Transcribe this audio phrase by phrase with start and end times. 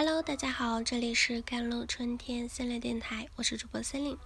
[0.00, 4.16] Hello，大家好，这里是甘露春天森林电台，我是主播森林。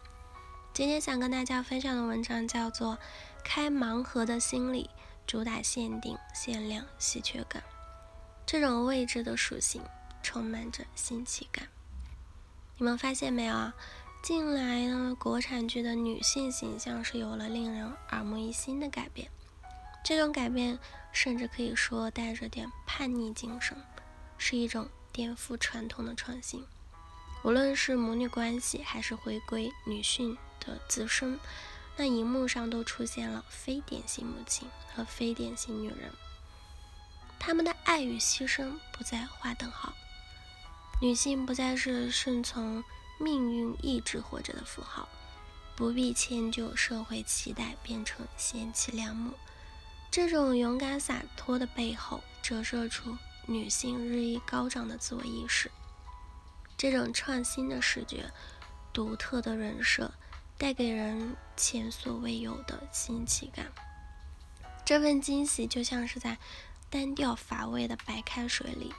[0.74, 2.96] 今天想跟大家分享的文章叫做
[3.42, 4.84] 《开盲盒的心理》，
[5.26, 7.62] 主打限定、限量、稀缺感。
[8.44, 9.80] 这种未知的属性
[10.22, 11.66] 充满着新奇感。
[12.76, 13.74] 你们发现没有啊？
[14.22, 19.30] 近来呢，国产剧的女性形象是有了令人耳目一新的改变。
[20.04, 20.78] 这种改变
[21.12, 23.74] 甚至可以说带着点叛逆精神，
[24.36, 26.64] 是一种颠覆传统的创新。
[27.44, 31.38] 无论是母女关系，还是回归女性的自身，
[31.96, 36.12] 那荧幕上都出现了非典型母亲和非典型女人，
[37.38, 39.92] 她们的爱与牺牲不再划等号，
[41.00, 42.84] 女性不再是顺从
[43.18, 45.08] 命运意志活着的符号，
[45.74, 49.34] 不必迁就社会期待，变成贤妻良母。
[50.12, 55.70] 这种勇敢洒脱的背后，折射出女性日益高涨的自我意识。
[56.76, 58.30] 这种创新的视觉、
[58.92, 60.12] 独特的人设，
[60.58, 63.66] 带给人前所未有的新奇感。
[64.84, 66.38] 这份惊喜就像是在
[66.90, 68.92] 单调乏味的白开水里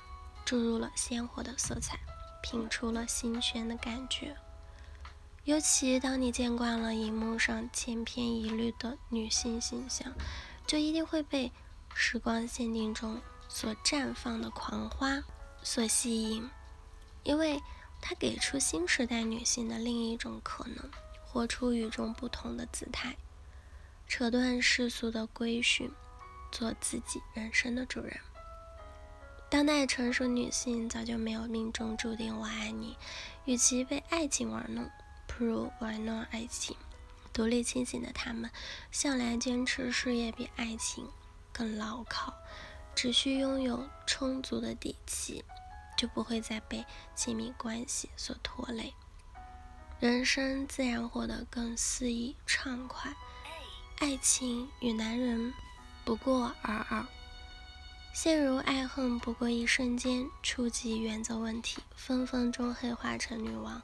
[0.45, 1.99] 注入了鲜活的色彩，
[2.41, 4.35] 品出了新鲜的感觉。
[5.43, 10.13] 尤其当你见惯了荧幕上千篇一律的女性形象。
[10.65, 11.51] 就一定会被
[11.93, 13.21] 时光限定中
[13.53, 15.23] 所绽放的狂花
[15.61, 16.49] 所吸引，
[17.21, 17.61] 因为
[18.01, 20.89] 它给出新时代女性的另一种可能，
[21.23, 23.15] 活出与众不同的姿态，
[24.07, 25.91] 扯断世俗的规训，
[26.51, 28.19] 做自己人生的主人。
[29.51, 32.97] 当代成熟女性早就没有命中注定我爱你，
[33.45, 34.89] 与其被爱情玩弄，
[35.27, 36.75] 不如玩弄爱情。
[37.31, 38.49] 独立清醒的她们，
[38.91, 41.07] 向来坚持事业比爱情
[41.51, 42.33] 更牢靠，
[42.95, 45.43] 只需拥有充足的底气，
[45.97, 48.93] 就不会再被亲密关系所拖累，
[49.99, 53.13] 人生自然活得更肆意畅快。
[53.99, 55.53] 爱情与男人
[56.03, 57.05] 不过尔尔，
[58.13, 63.81] 陷入爱恨不过一瞬间，触及原则问题，分分钟黑化成女王。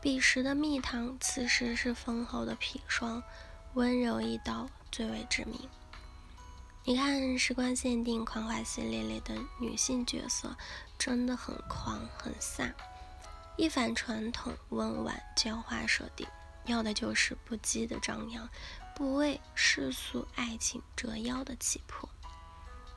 [0.00, 3.22] 彼时的蜜糖，此时是丰厚的砒霜，
[3.72, 5.58] 温柔一刀最为致命。
[6.86, 10.54] 你看《时光限定狂欢》系列里的女性角色，
[10.98, 12.70] 真的很狂很飒，
[13.56, 16.26] 一反传统温婉娇花设定，
[16.66, 18.46] 要的就是不羁的张扬，
[18.94, 22.06] 不为世俗爱情折腰的气魄。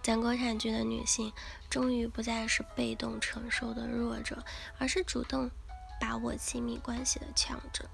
[0.03, 1.31] 咱国产剧的女性，
[1.69, 4.43] 终于不再是被动承受的弱者，
[4.77, 5.49] 而是主动。
[5.99, 7.89] 把握亲密关系的强者，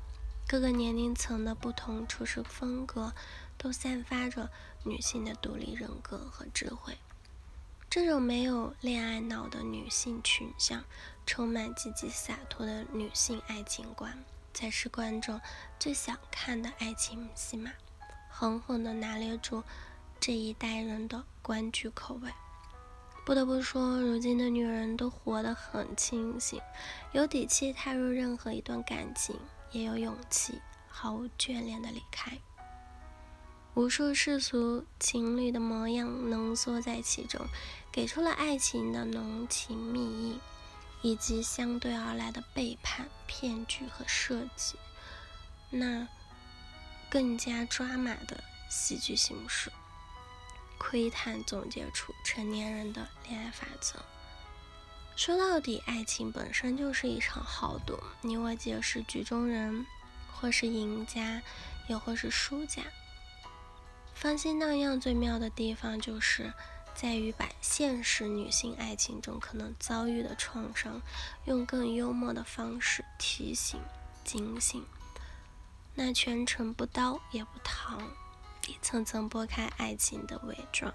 [0.46, 3.14] 各个年龄层的不同处事风格，
[3.58, 4.50] 都散发着
[4.84, 6.98] 女性的独立人格和智慧。
[7.90, 10.84] 这种没有恋爱脑的女性群像，
[11.26, 14.18] 充满积极洒脱的女性爱情观，
[14.54, 15.40] 才是观众
[15.80, 17.72] 最想看的爱情戏码，
[18.30, 19.64] 狠狠地拿捏住
[20.20, 22.32] 这一代人的观剧口味。
[23.26, 26.60] 不得不说，如今的女人都活得很清醒，
[27.12, 29.40] 有底气踏入任何一段感情，
[29.72, 30.60] 也有勇气
[30.90, 32.38] 毫无眷恋的离开。
[33.76, 37.48] 无数世俗情侣的模样浓缩在其中，
[37.92, 40.40] 给出了爱情的浓情蜜意，
[41.02, 44.76] 以及相对而来的背叛、骗局和设计，
[45.72, 46.08] 那
[47.10, 49.72] 更加抓马的戏剧形式。
[50.78, 53.96] 窥探总结出成年人的恋爱法则。
[55.16, 59.84] 说到底，爱情本身就是一场豪赌，你我皆是局中人，
[60.32, 61.42] 或是赢家，
[61.88, 62.84] 又或是输家。
[64.24, 66.54] 芳心荡漾最妙的地方，就是
[66.96, 71.02] 在于把现实女性爱情中可能遭遇的创伤，
[71.44, 73.82] 用更幽默的方式提醒、
[74.24, 74.86] 警醒。
[75.94, 78.02] 那全程不刀也不糖。
[78.66, 80.94] 一层层剥开爱情的伪装，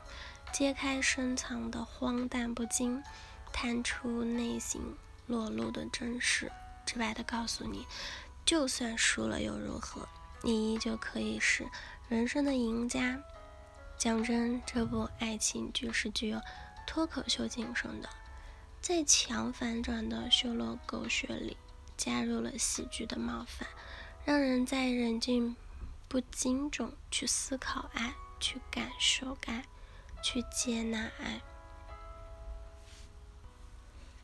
[0.51, 3.03] 揭开深藏的荒诞不经，
[3.53, 4.81] 探出内心
[5.27, 6.51] 裸露的真实，
[6.87, 7.87] 直白的告诉你，
[8.47, 10.09] 就算输了又如何，
[10.43, 11.67] 你依旧可以是
[12.09, 13.19] 人生的赢家。
[13.97, 16.41] 讲真，这部爱情剧是具有
[16.87, 18.09] 脱口秀精神的，
[18.81, 21.57] 在强反转的修罗狗血里，
[21.97, 23.69] 加入了喜剧的冒犯，
[24.25, 25.57] 让人在忍俊。
[26.11, 29.63] 不禁中去思考爱，去感受爱，
[30.23, 31.43] 去接纳爱。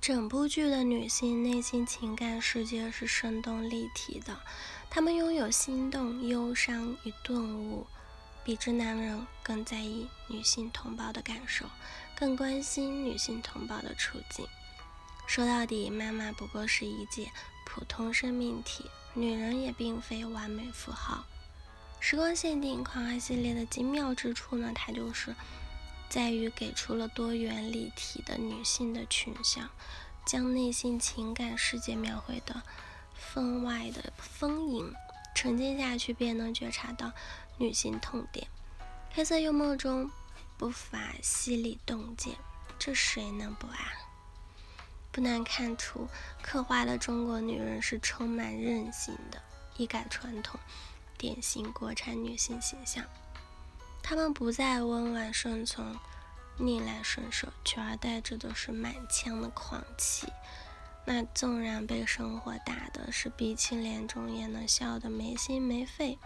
[0.01, 4.41] 整部剧的女性内心情感世界是生动立体的，
[4.95, 7.85] 他们拥有心动、忧伤与顿悟，
[8.45, 11.67] 比之男人更在意女性同胞的感受，
[12.15, 14.47] 更关心女性同胞的处境。
[15.27, 17.29] 说到底，妈妈不过是一介
[17.67, 21.25] 普通生命体，女人也并非完美符号。
[21.99, 25.35] 时光限定狂爱系列的精妙之处呢，它就是
[26.09, 29.69] 在于给出了多元立体的女性的群像，
[30.25, 32.63] 将内心情感世界描绘的
[33.15, 34.95] 分外的丰盈。
[35.35, 37.11] 沉浸下去，便能觉察到
[37.59, 38.47] 女性痛点。
[39.13, 40.11] 黑色幽默中
[40.57, 42.37] 不乏犀利洞见，
[42.79, 43.79] 这谁能不爱？
[45.11, 46.09] 不难看出，
[46.41, 49.43] 刻画的中国女人是充满韧性的，
[49.77, 50.59] 一改传统
[51.19, 53.05] 典型国产女性形象。
[54.03, 55.99] 她们不再温婉顺从、
[56.59, 60.29] 逆来顺受，取而代之的是满腔的狂气。
[61.07, 66.19] 那纵然被生活打的是鼻青脸肿，也能笑得没心没肺，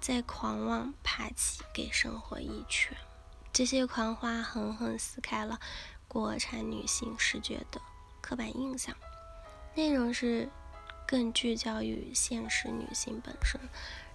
[0.00, 2.96] 在狂妄爬起给生活一拳。
[3.52, 5.58] 这些狂话狠狠撕开了
[6.08, 7.80] 国产女性视觉的
[8.20, 8.94] 刻板印象，
[9.74, 10.50] 内容是
[11.06, 13.60] 更聚焦于现实女性本身，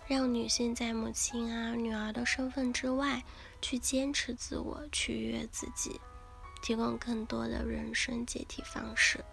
[0.05, 3.23] 让女性在母亲啊、女儿的身份之外，
[3.61, 5.99] 去坚持自我，取悦自己，
[6.61, 9.23] 提供更多的人生解题方式。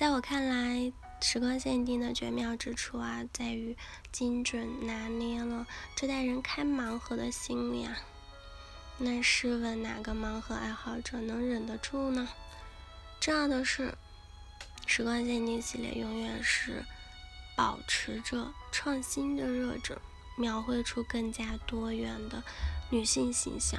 [0.00, 3.76] 在我看来，时光限定的绝妙之处啊，在于
[4.10, 7.94] 精准拿捏了这代人开盲盒的心理啊。
[8.96, 12.26] 那试问哪个盲盒爱好者能忍得住呢？
[13.20, 13.92] 重要的是，
[14.86, 16.82] 时光限定系列永远是
[17.54, 19.98] 保持着创新的热忱，
[20.38, 22.42] 描绘出更加多元的
[22.88, 23.78] 女性形象。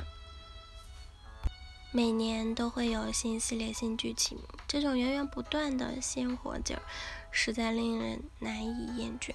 [1.94, 6.82] 每年都会有新系列、新剧情，这种源源不断的鲜活劲儿，
[7.32, 9.32] 实在令人难以厌倦。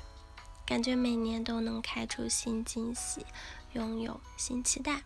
[0.64, 3.26] 感觉每年都能开出新惊喜，
[3.75, 5.03] 拥有新期待。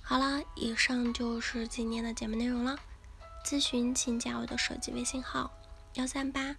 [0.00, 2.78] 好了，以上就是今天的节目内容了。
[3.44, 5.50] 咨询请加我的手机微信号：
[5.94, 6.54] 幺三八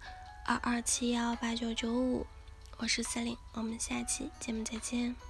[0.46, 2.26] 二二七幺八九九五，
[2.76, 5.29] 我是司令，我们下期节目再见。